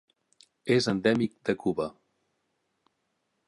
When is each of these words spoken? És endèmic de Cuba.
És 0.75 0.87
endèmic 0.93 1.37
de 1.51 1.57
Cuba. 1.67 1.89